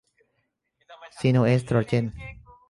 [1.19, 2.05] ซีโนเอสโตรเจน